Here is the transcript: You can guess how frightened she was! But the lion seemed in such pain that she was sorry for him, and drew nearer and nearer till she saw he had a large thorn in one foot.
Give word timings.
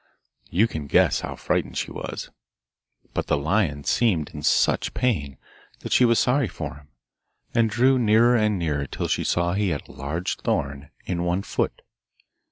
You 0.49 0.67
can 0.67 0.87
guess 0.87 1.19
how 1.19 1.35
frightened 1.35 1.77
she 1.77 1.91
was! 1.91 2.31
But 3.13 3.27
the 3.27 3.37
lion 3.37 3.83
seemed 3.83 4.31
in 4.33 4.41
such 4.41 4.95
pain 4.95 5.37
that 5.81 5.91
she 5.91 6.05
was 6.05 6.17
sorry 6.17 6.47
for 6.47 6.73
him, 6.73 6.87
and 7.53 7.69
drew 7.69 7.99
nearer 7.99 8.35
and 8.35 8.57
nearer 8.57 8.87
till 8.87 9.07
she 9.07 9.23
saw 9.23 9.53
he 9.53 9.69
had 9.69 9.87
a 9.87 9.91
large 9.91 10.37
thorn 10.37 10.89
in 11.05 11.21
one 11.21 11.43
foot. 11.43 11.83